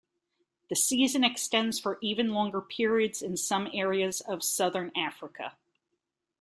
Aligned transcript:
The 0.71 0.75
season 0.75 1.23
extends 1.23 1.79
for 1.79 1.99
even 2.01 2.33
longer 2.33 2.59
periods 2.59 3.21
in 3.21 3.37
some 3.37 3.69
areas 3.71 4.19
of 4.21 4.43
southern 4.43 4.91
Africa. 4.97 5.55